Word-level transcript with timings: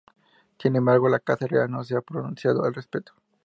Sin 0.57 0.75
embargo, 0.75 1.09
la 1.09 1.19
Casa 1.19 1.45
Real 1.45 1.69
no 1.69 1.83
se 1.83 1.95
ha 1.95 2.01
pronunciado 2.01 2.63
al 2.65 2.73
respecto. 2.73 3.13